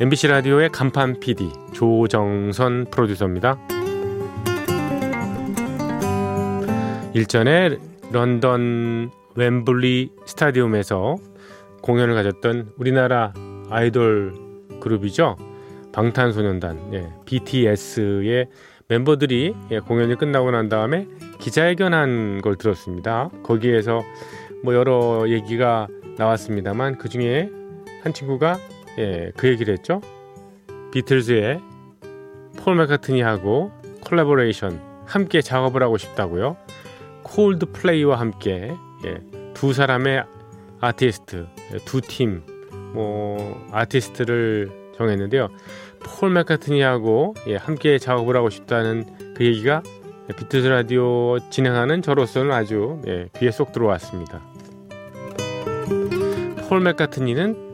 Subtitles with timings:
[0.00, 3.56] MBC 라디오의 간판 PD 조정선 프로듀서입니다.
[7.14, 7.78] 일전에
[8.10, 11.16] 런던 웸블리 스타디움에서
[11.80, 13.32] 공연을 가졌던 우리나라
[13.70, 14.34] 아이돌
[14.80, 15.36] 그룹이죠.
[15.92, 18.48] 방탄소년단 예, BTS의
[18.88, 21.06] 멤버들이 예, 공연이 끝나고 난 다음에
[21.38, 23.30] 기자회견한 걸 들었습니다.
[23.44, 24.02] 거기에서
[24.64, 25.86] 뭐 여러 얘기가
[26.18, 27.48] 나왔습니다만 그 중에
[28.02, 28.58] 한 친구가
[28.98, 30.00] 예, 그 얘기를 했죠.
[30.92, 31.60] 비틀즈의
[32.58, 33.72] 폴 맥카트니하고
[34.04, 36.56] 콜라보레이션 함께 작업을 하고 싶다고요.
[37.22, 38.72] 콜드 플레이와 함께
[39.04, 39.20] 예,
[39.54, 40.24] 두 사람의
[40.80, 42.42] 아티스트, 예, 두 팀,
[42.92, 45.48] 뭐 아티스트를 정했는데요.
[46.00, 49.82] 폴 맥카트니하고 예, 함께 작업을 하고 싶다는 그 얘기가
[50.36, 54.40] 비틀즈 라디오 진행하는 저로서는 아주 예, 귀에 쏙 들어왔습니다.
[56.68, 57.73] 폴 맥카트니는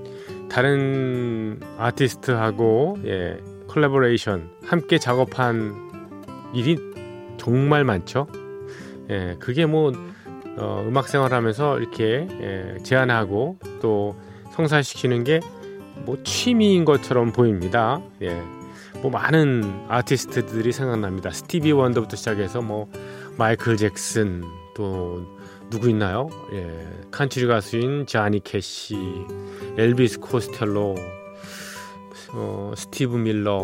[0.50, 5.90] 다른 아티스트하고 예, 콜라보레이션 함께 작업한
[6.52, 6.76] 일이
[7.36, 8.26] 정말 많죠.
[9.10, 9.92] 예, 그게 뭐
[10.58, 14.16] 어, 음악 생활하면서 이렇게 예, 제안하고 또
[14.52, 15.40] 성사시키는 게
[16.04, 18.00] 뭐 취미인 것처럼 보입니다.
[18.22, 18.40] 예,
[19.02, 21.30] 뭐 많은 아티스트들이 생각납니다.
[21.30, 22.88] 스티비 원더부터 시작해서 뭐
[23.36, 24.42] 마이클 잭슨
[24.74, 25.24] 또
[25.70, 26.28] 누구 있나요?
[26.52, 28.96] 예, 칸츄리 가수인 자니 캐시,
[29.78, 30.96] 엘비스 코스텔로,
[32.32, 33.54] 어, 스티브 밀러,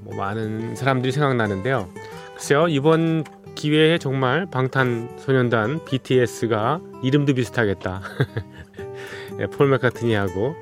[0.00, 1.90] 뭐 많은 사람들이 생각나는데요.
[2.34, 3.24] 글쎄요, 이번
[3.54, 8.00] 기회에 정말 방탄소년단 BTS가 이름도 비슷하겠다.
[9.40, 10.54] 예, 폴 맥카트니하고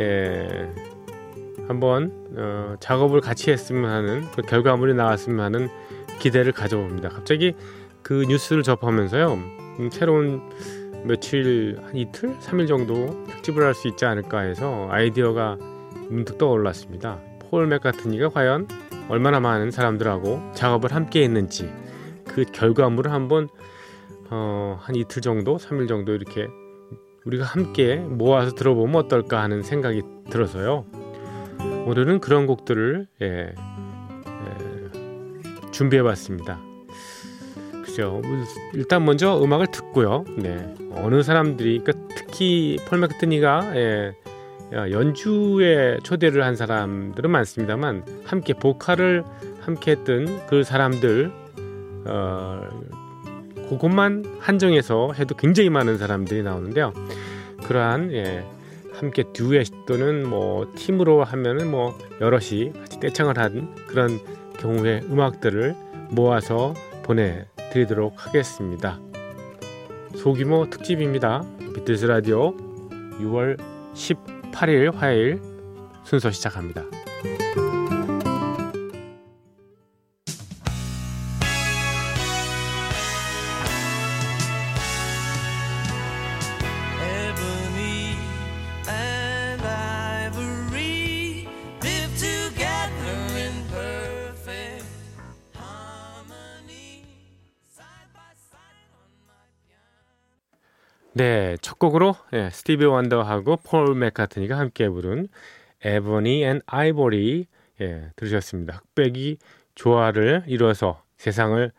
[0.00, 0.68] 예,
[1.68, 5.68] 한번 어, 작업을 같이 했으면 하는 그 결과물이 나왔으면 하는
[6.18, 7.08] 기대를 가져봅니다.
[7.08, 7.54] 갑자기
[8.02, 9.63] 그 뉴스를 접하면서요.
[9.78, 10.42] 음, 새로운
[11.04, 15.58] 며칠 한 이틀, 3일 정도 특집을 할 수 있지 않을까 해서 아이디어가
[16.08, 17.20] 문득 떠올랐습니다.
[17.40, 18.68] 폴 맥카트니가 과연
[19.08, 21.70] 얼마나 많은 사람들하고 작업을 함께 했는지
[22.26, 23.48] 그 결과물을 한번
[24.30, 26.46] 어, 한 이틀 정도, 3일 정도 이렇게
[27.26, 30.86] 우리가 함께 모아서 들어보면 어떨까 하는 생각이 들어서요.
[31.86, 36.60] 오늘은 그런 곡들을 예, 예, 준비해봤습니다.
[37.94, 38.20] 그죠.
[38.72, 40.24] 일단 먼저 음악을 듣고요.
[40.36, 40.74] 네.
[40.96, 44.14] 어느 사람들이 그러니까 특히 폴 맥트니가 예,
[44.72, 49.22] 연주에 초대를 한 사람들은 많습니다만 함께 보컬을
[49.60, 51.30] 함께 했던 그 사람들
[52.06, 52.62] 어,
[53.68, 56.92] 그것만 한정해서 해도 굉장히 많은 사람들이 나오는데요.
[57.62, 58.44] 그러한 예,
[58.92, 64.18] 함께 듀엣 또는 뭐 팀으로 하면은 뭐 여럿이 같이 떼창을 한 그런
[64.58, 65.76] 경우의 음악들을
[66.10, 66.74] 모아서
[67.04, 69.00] 보내 드리도록 하겠습니다.
[70.14, 71.44] 소규모 특집입니다.
[71.74, 72.56] 비틀스 라디오
[73.18, 73.58] 6월
[73.94, 75.42] 18일 화요일
[76.04, 76.84] 순서 시작합니다.
[101.74, 105.26] 첫 곡으로 예, 스티비 원더하고 폴 맥카트니가 함께 부른
[105.82, 107.48] Ebony and Ivory
[107.80, 108.76] 예, 들으셨습니다.
[108.76, 109.38] 흑백이
[109.74, 111.72] 조화를 이루어서 세상을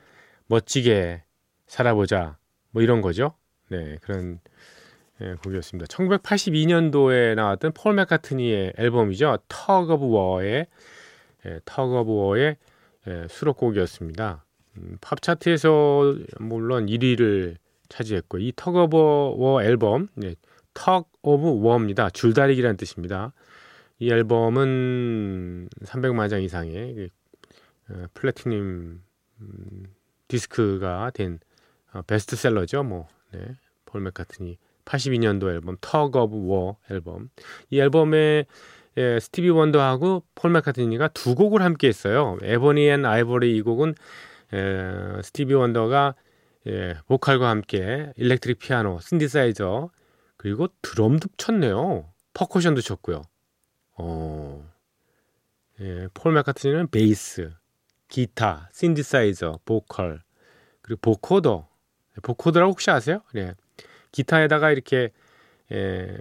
[0.47, 1.24] 멋지게
[1.68, 2.36] 살아보자
[2.71, 3.36] 뭐 이런 거죠.
[3.69, 4.42] 네, 그런
[5.21, 5.88] 예, 곡이었습니다.
[5.88, 9.38] 1982년도에 나왔던 폴 맥카트니의 앨범이죠.
[9.47, 10.67] Tug of War의
[11.45, 12.57] 예, Tug of War의
[13.07, 14.44] 예, 수록곡이었습니다.
[14.77, 17.56] 음, 팝 차트에서 물론 1위를
[17.89, 20.35] 차지했고 이 Tug of War 앨범 네,
[20.73, 22.09] Tug of War입니다.
[22.09, 23.33] 줄다리기라는 뜻입니다.
[23.99, 27.09] 이 앨범은 300만 장 이상의 그,
[27.89, 29.01] 어, 플래티늄
[29.41, 29.83] 음,
[30.27, 31.39] 디스크가 된
[31.93, 32.83] 어, 베스트셀러죠.
[32.83, 33.39] 뭐 네,
[33.85, 37.29] 폴 맥카트니 82년도 앨범 Tug of War 앨범
[37.69, 38.45] 이 앨범에
[38.97, 42.38] 예, 스티비 원더하고 폴 맥카트니가 두 곡을 함께 했어요.
[42.41, 43.93] Ebony and Ivory 이 곡은
[44.53, 46.15] 에, 스티비 원더가
[46.67, 49.89] 예, 보컬과 함께 electric 피아노, 신디사이저
[50.38, 52.12] 그리고 드럼도 쳤네요.
[52.33, 53.21] 퍼커션도 쳤고요.
[53.97, 54.69] 어,
[55.79, 57.51] 예, 폴 맥카트니는 베이스,
[58.07, 60.21] 기타, 신디사이저, 보컬,
[60.81, 61.69] 그리고 vocoder.
[62.23, 63.21] vocoder라고 혹시 아세요?
[63.35, 63.53] 예.
[64.12, 65.12] 기타에다가 이렇게
[65.71, 66.17] 예,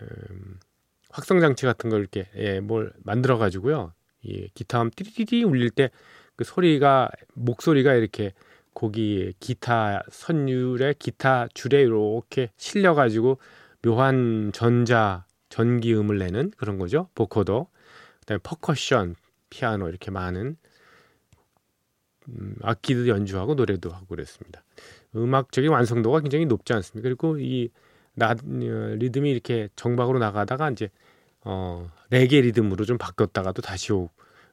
[1.10, 3.92] 확성 장치 같은 걸 이렇게 예, 뭘 만들어 가지고요.
[4.22, 5.90] 이 기타 음 띠리띠리 울릴 때
[6.36, 8.32] 그 소리가 목소리가 이렇게
[8.74, 13.38] 거기 기타 선율에 기타 줄에 이렇게 실려 가지고
[13.82, 17.08] 묘한 전자 전기음을 내는 그런 거죠.
[17.14, 17.68] 보코더.
[18.20, 19.14] 그다음에 퍼커션,
[19.50, 20.56] 피아노 이렇게 많은
[22.28, 24.64] 음, 악기도 연주하고 노래도 하고 그랬습니다.
[25.14, 27.06] 음악적인 완성도가 굉장히 높지 않습니까?
[27.06, 27.70] 그리고 이
[28.14, 28.34] 나, 어,
[28.98, 30.88] 리듬이 이렇게 정박으로 나가다가 이제
[31.42, 34.08] 어, 레게 리듬으로 좀 바뀌었다가 또 다시 오,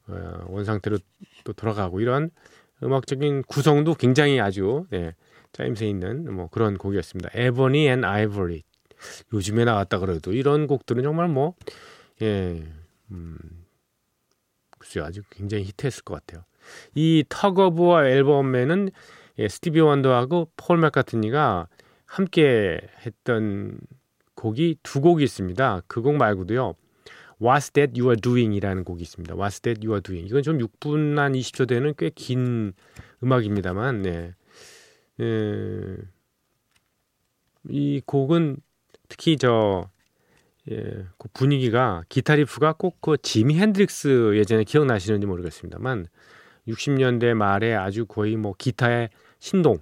[0.08, 0.98] 어, 원상태로
[1.46, 2.32] 또 돌아가고 이런
[2.84, 5.16] 음악적인 구성도 굉장히 아주 네,
[5.54, 7.30] 짜임새 있는 뭐 그런 곡이었습니다.
[7.34, 8.64] Ebony and Ivory
[9.34, 11.56] 요즘에 나왔다 그래도 이런 곡들은 정말 뭐
[12.22, 12.64] 예,
[13.12, 13.38] 음,
[14.78, 16.44] 글쎄요 아주 굉장히 히트했을 것 같아요.
[16.96, 18.90] 이 Tug of War 앨범에는
[19.40, 21.68] 예, 스티비 원더하고 폴 맥카트니가
[22.06, 23.80] 함께 했던
[24.36, 25.82] 곡이 두 곡이 있습니다.
[25.88, 26.76] 그 곡 말고도요.
[27.42, 29.36] What's That You Are Doing이라는 곡이 있습니다.
[29.36, 30.28] What's That You Are Doing.
[30.30, 32.74] 이건 좀 6분 한 20초 되는 꽤 긴
[33.24, 34.34] 음악입니다만, 네.
[35.20, 35.98] 예,
[37.70, 38.58] 이 곡은
[39.10, 39.90] 특히 저
[40.70, 46.08] 예, 그 분위기가 기타 리프가 꼭 그 지미 핸드릭스 예전에 기억나시는지 모르겠습니다만
[46.68, 49.10] 60년대 말에 아주 거의 뭐 기타의
[49.40, 49.80] 신동,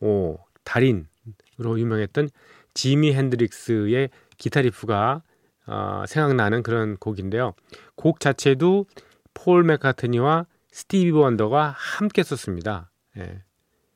[0.00, 2.30] 오, 달인으로 유명했던
[2.74, 5.22] 지미 핸드릭스의 기타 riff가
[5.66, 7.54] 어, 생각나는 그런 곡인데요.
[7.94, 8.86] 곡 자체도
[9.34, 12.90] 폴 맥카트니와 스티비 원더가 함께 썼습니다.
[13.18, 13.42] 예.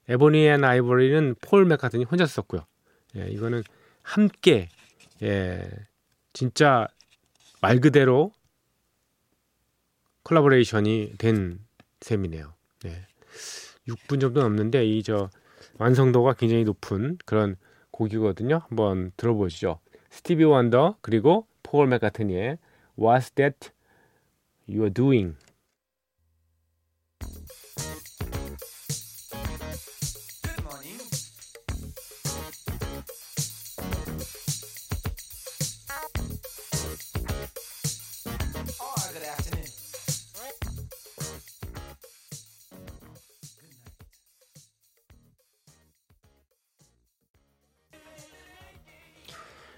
[0.09, 2.65] Ebony and Ivory는 폴 맥카트니 혼자 썼고요.
[3.17, 3.63] 예, 이거는
[4.03, 4.69] 함께
[5.23, 5.63] 예,
[6.33, 6.87] 진짜
[7.61, 8.33] 말 그대로
[10.23, 11.59] 콜라보레이션이 된
[12.01, 12.53] 셈이네요.
[12.83, 13.07] 네.
[13.89, 15.31] 6분 정도 넘는데 이 저
[15.79, 17.57] 완성도가 굉장히 높은 그런
[17.91, 18.63] 곡이거든요.
[18.69, 19.79] 한번 들어보시죠.
[20.11, 22.58] 스티비 원더 그리고 폴 맥카트니의
[22.98, 23.72] What's That
[24.68, 25.36] You're Doing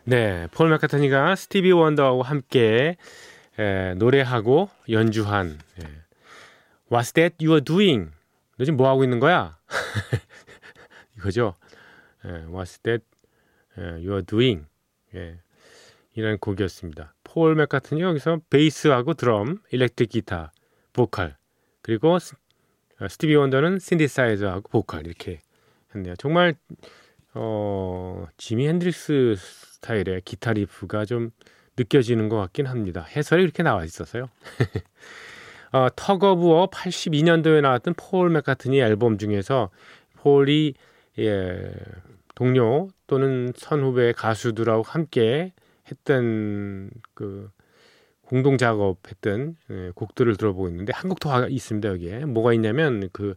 [0.08, 2.96] 네, 폴 맥카트니가 스티비 원더하고 함께
[3.58, 5.86] 에, 노래하고 연주한 예.
[6.90, 8.12] What's that you are doing?
[8.56, 9.58] 너 지금 뭐 하고 있는 거야?
[11.18, 11.56] 이거죠.
[12.24, 13.04] 예, What's that
[13.76, 14.64] you are doing?
[15.14, 15.40] 예,
[16.14, 17.12] 이런 곡이었습니다.
[17.22, 20.52] 폴 맥카트니 여기서 베이스하고 드럼, electric 기타,
[20.94, 21.36] 보컬
[21.82, 25.42] 그리고 어, 스티비 원더는 신디사이저하고 보컬 이렇게
[25.94, 26.16] 했네요.
[26.16, 26.54] 정말
[27.34, 29.36] 어, 지미 핸드릭스
[29.80, 31.30] 스타일의 기타 riff가 좀
[31.76, 33.02] 느껴지는 것 같긴 합니다.
[33.02, 34.28] 해설이 이렇게 나와 있어서요.
[35.72, 39.70] 어, Tug of War 82년도에 나왔던 폴 맥카트니 앨범 중에서
[40.16, 40.74] 폴이
[41.18, 41.72] 예,
[42.34, 45.52] 동료 또는 선후배 가수들하고 함께
[45.90, 47.50] 했던 그
[48.22, 53.34] 공동 작업했던 예, 곡들을 들어보고 있는데 한 곡 더 있습니다 여기에 뭐가 있냐면 그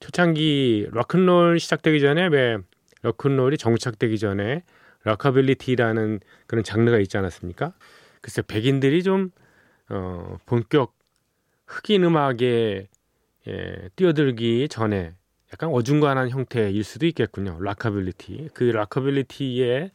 [0.00, 2.58] 초창기 락큰롤 시작되기 전에 왜
[3.02, 4.62] 락큰롤이 정착되기 전에
[5.04, 7.72] rockabilly라는 그런 장르가 있지 않았습니까?
[8.20, 9.30] 글쎄 백인들이 좀
[9.88, 10.94] 어, 본격
[11.66, 12.88] 흑인 음악에
[13.46, 15.14] 예, 뛰어들기 전에
[15.52, 17.58] 약간 어중간한 형태일 수도 있겠군요.
[17.60, 18.50] 락카빌리티.
[18.52, 19.90] 그 rockabilly의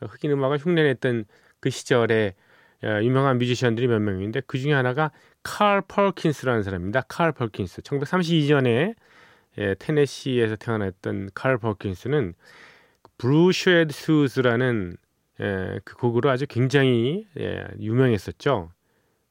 [0.00, 1.24] 흑인 음악을 흉내냈던
[1.60, 2.34] 그 시절에
[2.84, 5.10] 예, 유명한 뮤지션들이 몇 명인데 그 중에 하나가
[5.42, 7.02] 칼 퍼킨스라는 사람입니다.
[7.02, 7.82] 칼 퍼킨스.
[7.82, 8.94] 1932년에
[9.58, 12.34] 예, 테네시에서 태어났던 칼 퍼킨스는
[13.20, 14.96] Blue Suede Shoes라는
[15.40, 18.72] 예, 그 곡으로 아주 굉장히 예, 유명했었죠.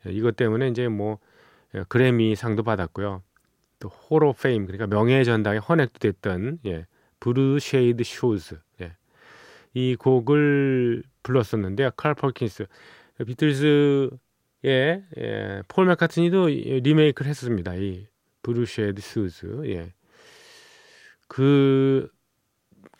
[0.05, 1.17] 예, 이것 때문에 이제 뭐
[1.73, 3.23] 예, 그래미 상도 받았고요.
[3.79, 6.85] 또 Hall of Fame 그러니까 명예 전당에 헌액도 됐던 예,
[7.19, 8.95] Blue Suede Shoes 예.
[9.73, 11.89] 이 곡을 불렀었는데요.
[11.97, 12.67] 칼 퍼킨스
[13.25, 14.11] 비틀즈의
[14.67, 17.73] 예, 폴 맥카트니도 리메이크를 했었습니다.
[17.73, 18.05] 이
[18.43, 19.93] Blue Suede Shoes 예.
[21.27, 22.07] 그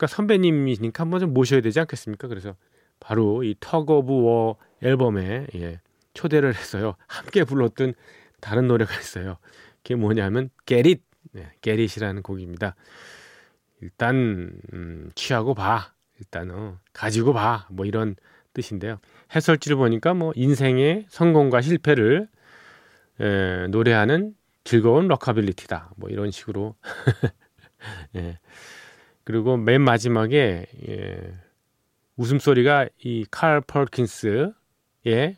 [0.00, 2.26] 그러니까 선배님이니까 한번 좀 모셔야 되지 않겠습니까?
[2.26, 2.56] 그래서
[3.00, 5.80] 바로 이 Tug of War 앨범에 예,
[6.14, 6.94] 초대를 했어요.
[7.06, 7.92] 함께 불렀던
[8.40, 9.36] 다른 노래가 있어요.
[9.82, 11.02] 그게 뭐냐면 게릿,
[11.32, 12.76] 네, 게릿이라는 곡입니다.
[13.82, 15.92] 일단 음, 취하고 봐.
[16.18, 17.66] 일단 어, 가지고 봐.
[17.70, 18.16] 뭐 이런
[18.54, 19.00] 뜻인데요.
[19.34, 22.26] 해설지를 보니까 뭐 인생의 성공과 실패를
[23.20, 25.90] 예, 노래하는 즐거운 럭카빌리티다.
[25.96, 26.74] 뭐 이런 식으로.
[28.16, 28.38] 예.
[29.24, 31.34] 그리고 맨 마지막에 예,
[32.16, 34.52] 웃음소리가 이 칼 펄킨스의
[35.06, 35.36] 예,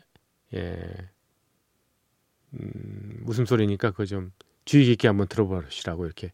[2.53, 4.31] 음, 웃음소리니까 그거 좀
[4.65, 6.31] 주의 깊게 한번 들어보시라고 이렇게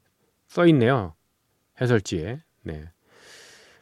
[0.48, 1.16] 써 있네요.
[1.82, 2.42] 해설지에.
[2.64, 2.90] 네.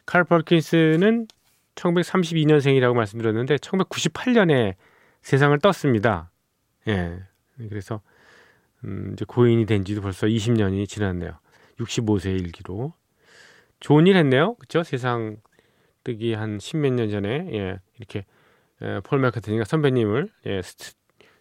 [0.06, 1.26] 칼 펄킨스는
[1.74, 4.74] 1932년생이라고 말씀드렸는데 1998년에
[5.22, 6.30] 세상을 떴습니다.
[6.86, 7.20] 예.
[7.68, 8.00] 그래서
[8.84, 11.38] 음, 이제 고인이 된 지도 벌써 20년이 지났네요.
[11.78, 12.92] 65세 일기로.
[13.80, 14.54] 좋은 일 했네요.
[14.54, 14.82] 그렇죠?
[14.82, 15.36] 세상
[16.04, 18.24] 뜨기 한 십몇 년 전에 예, 이렇게
[18.82, 20.92] 예, 폴 맥카트니가 선배님을 예, 스튜,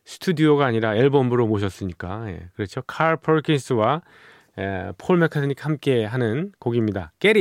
[0.05, 2.81] 스튜디오가 아니라 앨범으로 모셨으니까 예, 그렇죠.
[2.83, 4.01] 칼 펄킨스와
[4.59, 7.13] 예, 폴 맥카트니가 함께 하는 곡입니다.
[7.19, 7.39] Get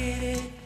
[0.00, 0.59] get it.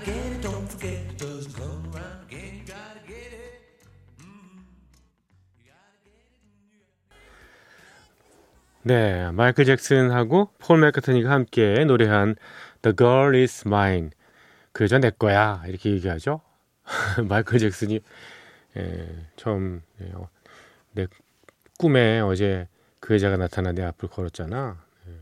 [0.00, 0.42] Mm gotta get it.
[0.42, 2.54] Don't forget it doesn't come around again.
[2.56, 3.62] You gotta get it.
[4.18, 4.64] mm.
[8.82, 12.36] 네, 마이클 잭슨하고 폴 맥카트니가 함께 노래한
[12.82, 14.10] The Girl Is Mine.
[14.72, 16.40] 그 여자 내 거야 이렇게 얘기하죠.
[17.28, 18.00] 마이클 잭슨이
[18.76, 20.28] 예, 처음 예, 어,
[20.92, 21.06] 내
[21.78, 22.68] 꿈에 어제
[23.00, 24.82] 그 여자가 나타나 내 앞을 걸었잖아.
[25.08, 25.12] 예.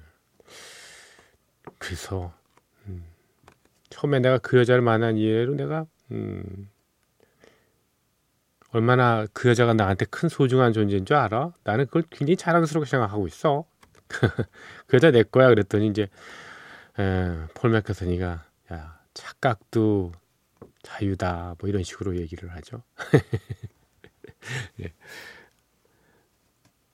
[1.79, 2.38] 그래서 음,
[3.91, 6.69] 처음에 내가 그 여자를 만난 이후로 내가 음,
[8.71, 11.53] 얼마나 그 여자가 나한테 큰 소중한 존재인 줄 알아?
[11.65, 13.65] 나는 그걸 굉장히 자랑스럽게 생각하고 있어.
[14.87, 16.09] 그 여자 내 거야 그랬더니 이제
[16.99, 20.13] 에, 폴 맥카트니가 야 착각도
[20.83, 22.83] 자유다 뭐 이런 식으로 얘기를 하죠.
[24.81, 24.93] 예.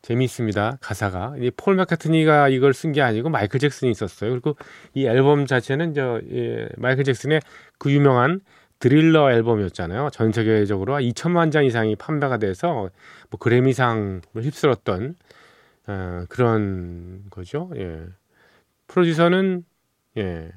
[0.05, 4.31] 재미있습니다 가사가 이폴 맥카트니가 이걸 쓴 게 아니고 마이클 잭슨이 썼어요.
[4.31, 4.57] 그리고
[4.93, 7.41] 이 앨범 자체는 저 예, 마이클 잭슨의
[7.79, 8.41] 그 유명한
[8.81, 10.11] 드릴러 앨범이었잖아요.
[10.13, 12.91] 전 세계적으로 2천만 장 이상이 판매가 돼서
[13.31, 15.17] 뭐 그래미상을 휩쓸었던
[15.87, 17.71] 어, 그런 거죠.
[17.77, 18.05] 예.
[18.89, 19.65] 프로듀서는
[20.19, 20.53] 예.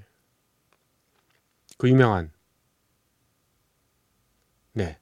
[1.77, 2.32] 그 유명한
[4.74, 4.98] 네.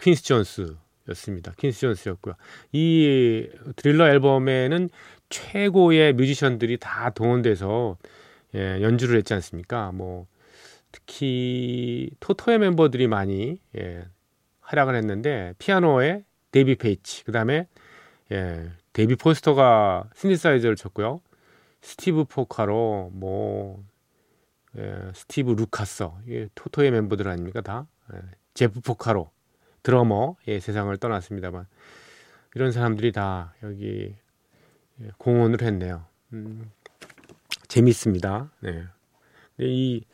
[0.00, 0.76] 퀸스 존스
[1.10, 1.52] 였습니다.
[1.56, 2.34] 퀸스 존스였고요.
[2.72, 4.88] 이 드릴러 앨범에는
[5.30, 7.96] 최고의 뮤지션들이 다 동원돼서
[8.54, 9.92] 예, 연주를 했지 않습니까?
[9.92, 10.26] 뭐
[10.90, 14.04] 특히 토토의 멤버들이 많이 예,
[14.60, 17.68] 활약을 했는데 피아노에 데이비 페이치, 그다음에
[18.32, 21.20] 예, 데이비 포스터가 신디사이저를 쳤고요.
[21.82, 23.84] 스티브 포카로 뭐
[24.76, 28.18] 예, 스티브 루카서 예, 토토의 멤버들 아닙니까 다 예,
[28.54, 29.30] 제프 포카로
[29.88, 31.64] 드러머 예, 세상을 떠났습니다만
[32.54, 34.14] 이런 사람들이 다 여기
[35.00, 36.04] 예, 공헌을 했네요.
[36.34, 36.70] 음,
[37.68, 38.52] 재밌습니다.
[38.60, 38.84] 네.
[39.56, 40.04] 이,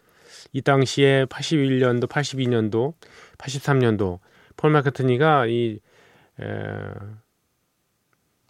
[0.52, 2.94] 이 당시에 81년도, 82년도,
[3.36, 4.20] 83년도
[4.56, 5.80] 폴 맥카트니가 이
[6.40, 6.44] 에,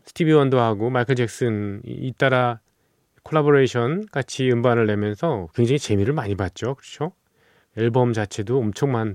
[0.05, 2.61] 스티비 원더하고 마이클 잭슨 잇따라
[3.23, 6.75] 콜라보레이션 같이 음반을 내면서 굉장히 재미를 많이 봤죠.
[6.75, 7.13] 그렇죠?
[7.79, 9.15] 앨범 자체도 엄청난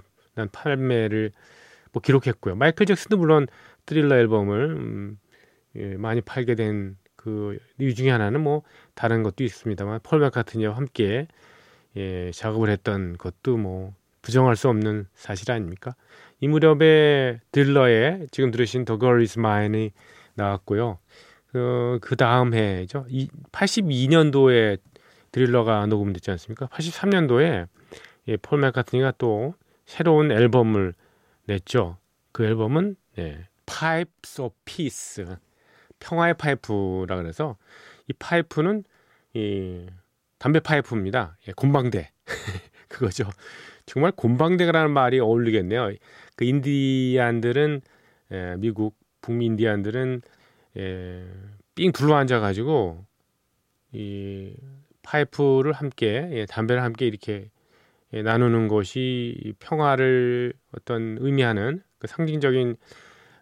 [0.51, 1.33] 판매를
[1.91, 2.55] 뭐 기록했고요.
[2.55, 3.48] 마이클 잭슨도 물론
[3.86, 5.19] 드릴러 앨범을 음,
[5.75, 8.63] 예, 많이 팔게 된 그 이유 중에 하나는 뭐
[8.96, 11.27] 다른 것도 있습니다만 폴 마카트니와 함께
[11.98, 15.96] 예, 작업을 했던 것도 뭐 부정할 수 없는 사실 아닙니까?
[16.39, 19.91] 이 무렵에 드릴러에 지금 들으신 The Girl Is Mine이
[20.36, 21.00] 나왔고요.
[21.51, 23.05] 그, 그 다음 해죠.
[23.10, 24.79] 이 82년도에
[25.34, 26.67] 드릴러가 녹음됐지 않습니까?
[26.67, 27.67] 83년도에
[28.29, 29.55] 예, 폴 마카트니가 또
[29.86, 30.93] 새로운 앨범을
[31.50, 31.98] 냈죠.
[32.32, 34.56] 그 앨범은 예, Pipes of
[36.00, 37.58] 평화의 파이프라 그래서
[38.08, 38.84] 이 파이프는
[39.34, 39.88] 이
[40.38, 41.38] 담배 파이프입니다.
[41.48, 42.12] 예, 곰방대
[42.88, 43.27] 그거죠.
[43.88, 45.91] 정말 곰방대라는 말이 어울리겠네요.
[46.36, 47.82] 그 인디안들은
[48.32, 50.22] 예, 미국 북미 인디안들은
[50.77, 51.25] 예,
[51.74, 53.03] 삥 둘러앉아 가지고
[53.91, 54.53] 이
[55.01, 57.50] 파이프를 함께 예, 담배를 함께 이렇게
[58.13, 62.77] 예, 나누는 것이 평화를 어떤 의미하는 그 상징적인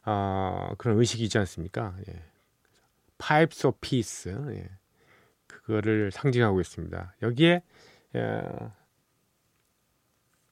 [0.06, 1.96] 어, 그런 의식이지 않습니까?
[2.08, 2.24] 예.
[3.18, 4.70] Pipes of Peace 예.
[5.48, 7.16] 그거를 상징하고 있습니다.
[7.22, 7.62] 여기에
[8.16, 8.42] 예,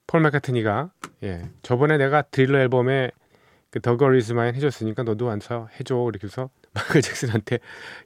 [0.06, 0.92] 폴 마카트니가
[1.24, 3.10] 예, 저번에 내가 드릴러 앨범에
[3.70, 7.58] 그 더거리스마인 해줬으니까 너도 완서 해줘 이렇게 해서 마이클 잭슨한테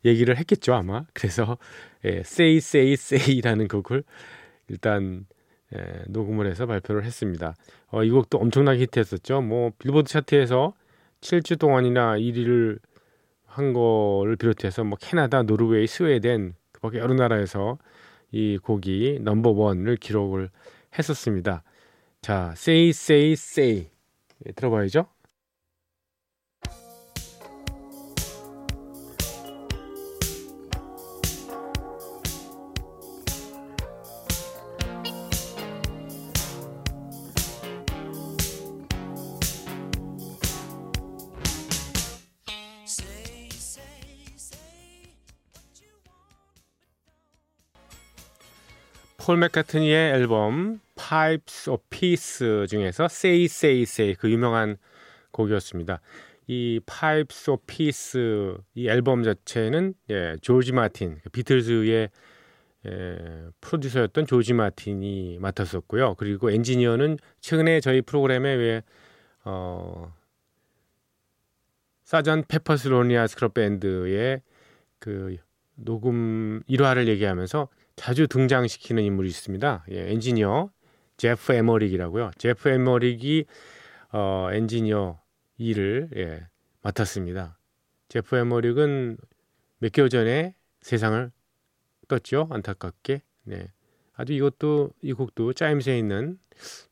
[0.04, 1.58] 얘기를 했겠죠 아마 그래서
[2.04, 4.04] 예, Say Say Say라는 곡을
[4.68, 5.26] 일단
[5.76, 7.54] 예, 녹음을 해서 발표를 했습니다.
[7.88, 9.40] 어, 이 곡도 엄청나게 히트했었죠.
[9.42, 10.74] 뭐 빌보드 차트에서
[11.20, 12.78] 7주 동안이나 1위를
[13.46, 17.78] 한 거를 비롯해서 뭐 캐나다, 노르웨이, 스웨덴 그밖에 여러 나라에서
[18.32, 20.50] 이 곡이 넘버 원을 기록을
[20.98, 21.62] 했었습니다.
[22.22, 23.90] 자, Say Say Say
[24.46, 25.06] 예, 들어봐야죠.
[49.22, 54.78] 폴 맥카트니의 앨범 Pipes of Peace 중에서 Say Say Say 그 유명한
[55.30, 56.00] 곡이었습니다.
[56.46, 58.18] 이 Pipes of Peace
[58.74, 62.08] 이 앨범 자체는 예, 조지 마틴 그 비틀즈의
[62.86, 63.18] 예,
[63.60, 66.14] 프로듀서였던 조지 마틴이 맡았었고요.
[66.14, 68.82] 그리고 엔지니어는 최근에 저희 프로그램에 왜
[69.44, 70.14] 어,
[72.04, 72.42] Sgt.
[72.49, 74.40] Pepper's Lonely Hearts Club Band의
[74.98, 75.36] 그
[75.74, 77.68] 녹음 일화를 얘기하면서
[78.00, 79.85] 자주 등장시키는 인물이 있습니다.
[79.90, 80.71] 예, 엔지니어
[81.19, 82.30] 제프 에머릭이라고요.
[82.38, 83.45] 제프 에머릭이
[84.12, 85.21] 어, 엔지니어
[85.59, 86.47] 일을 예,
[86.80, 87.59] 맡았습니다.
[88.09, 89.19] 제프 에머릭은
[89.80, 91.30] 몇 개월 전에 세상을
[92.09, 92.49] 떴죠.
[92.50, 93.21] 안타깝게.
[93.42, 93.71] 네.
[94.14, 96.38] 아주 이것도 이 곡도 짜임새 있는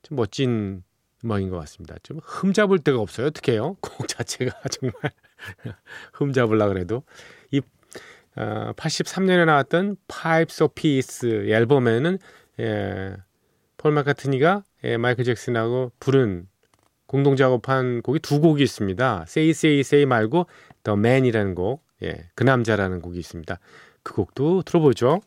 [0.02, 0.82] 좀 멋진
[1.24, 1.96] 음악인 것 같습니다.
[2.02, 3.28] 좀 흠잡을 데가 없어요.
[3.28, 3.78] 어떻게 해요?
[3.80, 5.10] 곡 자체가 정말
[6.12, 7.02] 흠잡으려 그래도
[7.50, 7.62] 이
[8.38, 12.18] 어, 83년에 나왔던 Pipes of Peace 앨범에는
[12.60, 13.16] 예,
[13.76, 16.46] 폴 마카트니가 예, 마이클 잭슨하고 부른
[17.06, 19.24] 공동 작업한 곡이 두 곡이 있습니다.
[19.26, 20.46] Say Say Say 말고
[20.84, 23.58] The Man이라는 곡, 예, 그 남자라는 곡이 있습니다.
[24.04, 25.20] 그 곡도 들어보죠.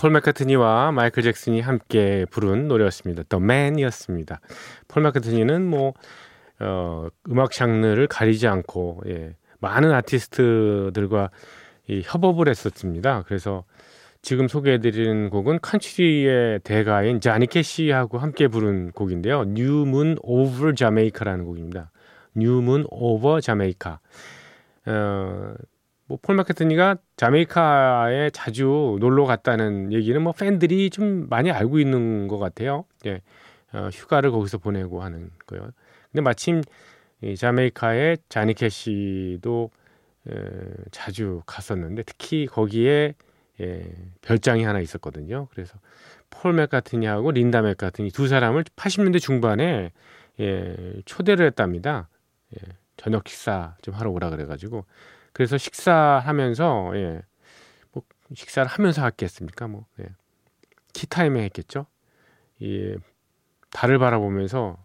[0.00, 3.22] 폴 마카트니와 마이클 잭슨이 함께 부른 노래였습니다.
[3.24, 4.40] The Man이었습니다.
[4.88, 5.92] 폴 마카트니는 뭐
[6.58, 11.28] 어, 음악 장르를 가리지 않고 예, 많은 아티스트들과
[11.86, 13.24] 이 협업을 했었습니다.
[13.26, 13.64] 그래서
[14.22, 19.42] 지금 소개해드리는 곡은 칸츄리의 대가인 자니 캐시하고 함께 부른 곡인데요.
[19.42, 21.90] New Moon Over Jamaica라는 곡입니다.
[22.38, 23.98] New Moon Over Jamaica.
[24.86, 25.52] 어,
[26.10, 32.84] 뭐폴 마케트니가 자메이카에 자주 놀러 갔다는 얘기는 뭐 팬들이 좀 많이 알고 있는 것 같아요.
[33.06, 33.20] 예,
[33.72, 35.70] 어, 휴가를 거기서 보내고 하는 거요.
[36.10, 36.62] 근데 마침
[37.22, 39.70] 이 자메이카의 자니 캐시도
[40.28, 40.32] 에,
[40.90, 43.14] 자주 갔었는데 특히 거기에
[43.60, 43.92] 예,
[44.22, 45.46] 별장이 하나 있었거든요.
[45.52, 45.78] 그래서
[46.28, 49.92] 폴 맥카트니하고 린다 맥카트니 두 사람을 80년대 중반에
[50.40, 52.08] 예, 초대를 했답니다.
[52.56, 54.86] 예, 저녁 식사 좀 하러 오라 그래가지고
[55.32, 57.22] 그래서 식사하면서 예,
[57.92, 58.02] 뭐
[58.34, 59.68] 식사를 하면서 했겠습니까?
[59.68, 60.06] 뭐 예.
[60.92, 61.86] 티타임에 했겠죠.
[62.58, 62.96] 이
[63.70, 64.76] 달을 바라보면서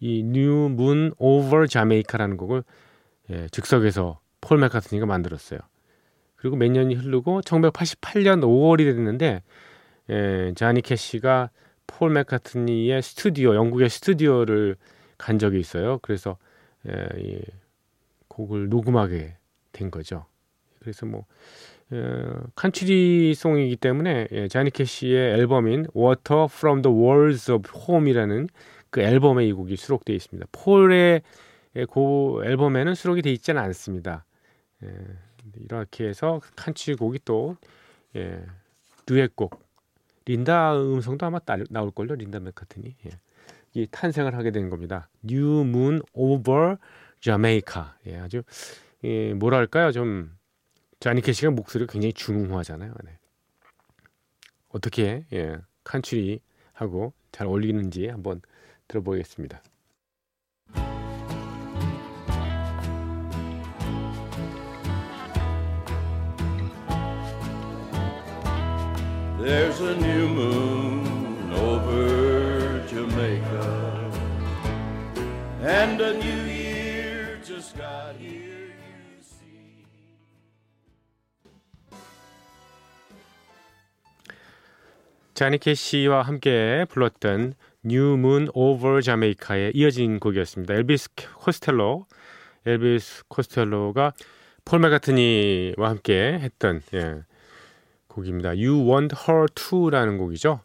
[0.00, 2.64] 이 New Moon Over Jamaica라는 곡을
[3.30, 5.60] 예, 즉석에서 폴 맥카트니가 만들었어요.
[6.36, 9.42] 그리고 몇 년이 흐르고 1988년 5월이 됐는데
[10.10, 11.50] 예, 자니 캐시가
[11.86, 14.76] 폴 맥카트니의 스튜디오, 영국의 스튜디오를
[15.18, 15.98] 간 적이 있어요.
[16.02, 16.36] 그래서
[16.88, 17.40] 예, 이
[18.28, 19.36] 곡을 녹음하게
[19.72, 20.26] 된 거죠.
[20.80, 21.26] 그래서 뭐
[21.90, 28.48] 어, 칸츄리송이기 때문에 예, 자니 캐시의 앨범인 Water from the Walls of Home이라는
[28.90, 30.48] 그 앨범에 이 곡이 수록되어 있습니다.
[30.52, 31.22] 폴의
[31.76, 34.24] 예, 그 앨범에는 수록이 되어 있지는 않습니다.
[34.84, 34.88] 예,
[35.56, 37.56] 이렇게 해서 칸츄리 곡이 또
[38.16, 38.42] 예,
[39.06, 39.60] 듀엣곡
[40.24, 42.14] 린다 음성도 아마 나올 걸요.
[42.14, 43.10] 린다 맥카트니 예.
[43.74, 45.08] 이 탄생을 하게 된 겁니다.
[45.24, 46.76] New Moon Over
[47.20, 47.84] Jamaica.
[48.06, 48.42] 예, 아주
[49.04, 50.36] 예, 뭐랄까요 좀
[51.00, 52.94] 자니케 씨가 목소리가 굉장히 중후하잖아요.
[53.04, 53.18] 네.
[54.68, 58.40] 어떻게 예, 칸츄리하고 잘 어울리는지 한번
[58.88, 59.62] 들어보겠습니다.
[69.42, 74.10] There's a new moon over Jamaica,
[75.60, 76.41] and a new
[85.42, 90.72] 자니케 씨와 함께 불렀던 New Moon Over Jamaica에 이어진 곡이었습니다.
[90.72, 92.06] 엘비스 코스텔로,
[92.64, 94.12] 엘비스 코스텔로가
[94.64, 97.24] 폴 마가트니와 함께 했던 예,
[98.06, 98.50] 곡입니다.
[98.50, 100.60] You Want Her To라는 곡이죠.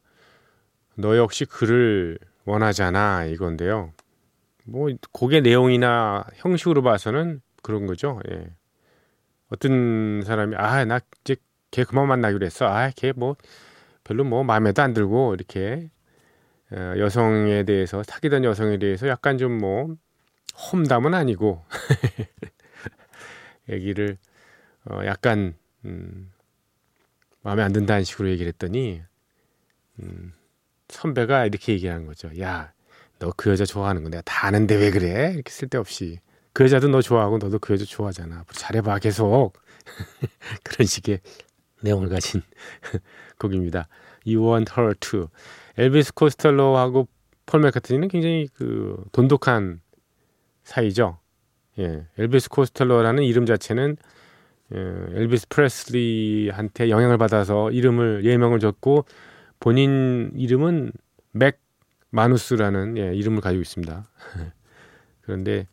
[0.93, 3.93] 너 역시 그를 원하잖아 이건데요.
[4.63, 8.19] 뭐 곡의 내용이나 형식으로 봐서는 그런 거죠.
[8.29, 8.45] 예.
[9.49, 11.35] 어떤 사람이 아 나 이제
[11.71, 12.67] 걔 그만 만나기로 했어.
[12.67, 13.37] 아걔뭐
[14.07, 15.89] 별로 뭐 마음에도 안 들고 이렇게
[16.71, 19.95] 어, 여성에 대해서 사귀던 여성에 대해서 약간 좀 뭐
[20.71, 21.63] 험담은 아니고
[23.69, 24.17] 얘기를
[24.85, 26.31] 어, 약간 음,
[27.41, 29.01] 마음에 안 든다는 식으로 얘기를 했더니
[30.01, 30.33] 음,
[30.89, 32.29] 선배가 이렇게 얘기하는 거죠.
[32.39, 32.71] 야,
[33.19, 35.31] 너 그 여자 좋아하는 거 내가 다 아는데 왜 그래?
[35.33, 36.19] 이렇게 쓸데없이
[36.53, 38.45] 그 여자도 너 좋아하고 너도 그 여자 좋아하잖아.
[38.51, 39.53] 잘해봐 계속
[40.63, 41.19] 그런 식의
[41.81, 42.41] 내용을 가진
[43.39, 43.87] 곡입니다.
[44.25, 45.29] You Want Her To.
[45.77, 47.07] 엘비스 코스텔로하고
[47.45, 49.81] 폴 맥카트니는 굉장히 그 돈독한
[50.63, 51.19] 사이죠.
[51.79, 53.97] 예, 엘비스 코스텔로라는 이름 자체는
[54.73, 59.05] 예, 엘비스 프레슬리한테 영향을 받아서 이름을 예명을 줬고
[59.59, 60.91] 본인 이름은
[61.31, 61.59] 맥
[62.09, 64.05] 마누스라는 예, 이름을 가지고 있습니다.
[65.21, 65.67] 그런데 예,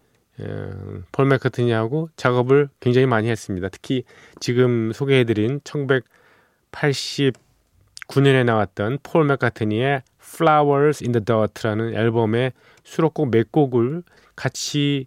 [1.13, 3.69] 폴 맥카트니하고 작업을 굉장히 많이 했습니다.
[3.69, 4.05] 특히
[4.41, 14.03] 지금 소개해드린 1989년에 나왔던 폴 맥카트니의 Flowers in the Dirt라는 앨범의 수록곡 몇 곡을
[14.37, 15.07] 같이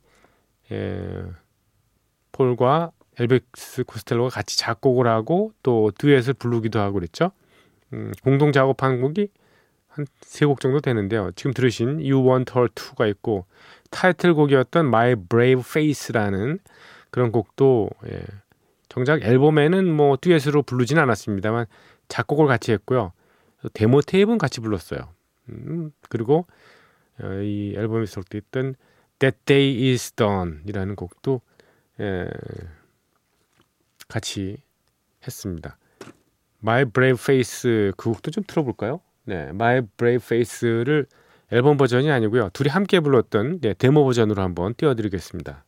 [0.72, 1.24] 예,
[2.32, 7.32] 폴과 엘비스 코스텔로가 같이 작곡을 하고 또 듀엣을 부르기도 하고 그랬죠.
[7.94, 9.30] 음, 공동 작업한 곡이
[9.88, 11.32] 한 세 곡 정도 되는데요.
[11.36, 13.46] 지금 들으신 You Want Her To가 있고
[13.90, 16.60] 타이틀곡이었던 My Brave Face라는
[17.10, 18.22] 그런 곡도 예,
[18.90, 21.66] 정작 앨범에는 뭐 듀엣으로 부르진 않았습니다만
[22.08, 23.14] 작곡을 같이 했고요.
[23.74, 25.00] 데모 테이프는 같이 불렀어요.
[25.50, 26.46] 음, 그리고
[27.22, 28.76] 어, 이 앨범에 수록돼 있던
[29.20, 31.42] That Day Is Done이라는 곡도
[32.00, 32.30] 예,
[34.08, 34.58] 같이
[35.26, 35.78] 했습니다.
[36.62, 39.02] My Brave Face 그 곡도 좀 들어볼까요?
[39.24, 41.08] 네, My Brave Face를
[41.52, 42.50] 앨범 버전이 아니고요.
[42.52, 45.66] 둘이 함께 불렀던 네, 데모 버전으로 한번 띄워드리겠습니다.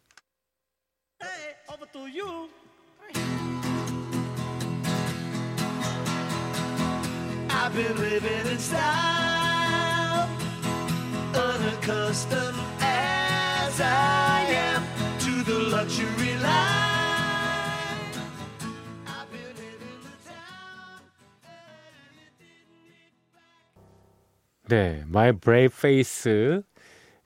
[24.69, 26.61] 네, My Brave Face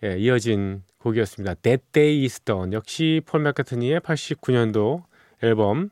[0.02, 1.56] 예, 이어진 곡이었습니다.
[1.56, 5.04] That Day Is Done 역시 폴 맥카트니의 89년도
[5.42, 5.90] 앨범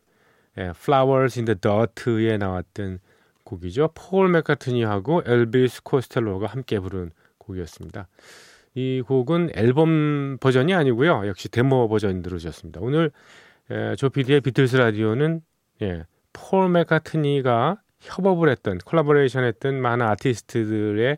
[0.58, 3.00] 예, Flowers in the Dirt에 나왔던
[3.44, 3.90] 곡이죠.
[3.94, 8.08] 폴 맥카트니하고 엘비스 코스텔로가 함께 부른 곡이었습니다.
[8.76, 11.28] 이 곡은 앨범 버전이 아니고요.
[11.28, 12.80] 역시 데모 버전 들으셨습니다.
[12.82, 13.12] 오늘
[13.70, 15.42] 에, 조피디의 비틀스 라디오는
[15.82, 21.18] 예, 폴 맥카트니가 협업을 했던 콜라보레이션 했던 많은 아티스트들의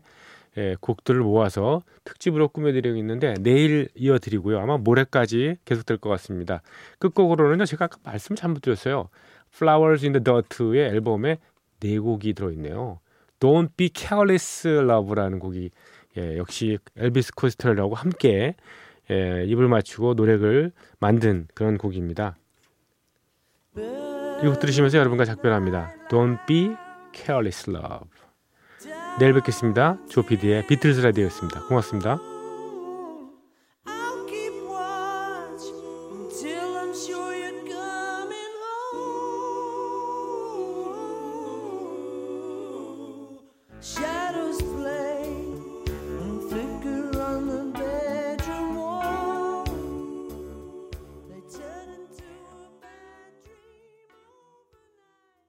[0.56, 4.60] 예, 곡들을 모아서 특집으로 꾸며드리고 있는데 내일 이어드리고요.
[4.60, 6.62] 아마 모레까지 계속될 것 같습니다.
[7.00, 7.64] 끝곡으로는요.
[7.64, 9.08] 제가 아까 말씀 잘못 드렸어요.
[9.52, 11.38] Flowers in the Dirt의 앨범에
[11.80, 13.00] 네 곡이 들어있네요.
[13.40, 15.70] Don't Be Careless Love라는 곡이
[16.18, 18.54] 예, 역시 엘비스 코스텔라고 함께
[19.10, 22.36] 예, 입을 맞추고 노래를 만든 그런 곡입니다.
[24.42, 25.92] 이 곡 들으시면서 여러분과 작별합니다.
[26.10, 26.76] Don't Be
[27.14, 28.08] Careless Love.
[29.18, 29.96] 내일 뵙겠습니다.
[30.08, 31.62] 조피디의 비틀스 라디오였습니다.
[31.66, 32.33] 고맙습니다.